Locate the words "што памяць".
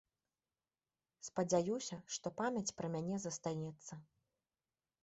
2.17-2.67